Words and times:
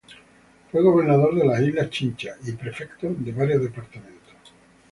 Fue 0.71 0.81
gobernador 0.81 1.35
de 1.35 1.45
las 1.45 1.61
islas 1.61 1.91
Chincha 1.91 2.31
y 2.47 2.53
prefecto 2.53 3.05
de 3.07 3.31
varios 3.33 3.61
departamentos. 3.61 4.33